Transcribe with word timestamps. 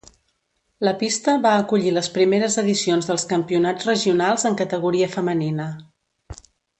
La 0.87 0.93
pista 1.01 1.35
va 1.43 1.51
acollir 1.65 1.91
les 1.97 2.09
primeres 2.15 2.57
edicions 2.63 3.09
dels 3.11 3.27
campionats 3.35 3.87
regionals 3.93 4.47
en 4.51 4.57
categoria 4.65 5.11
femenina. 5.17 5.69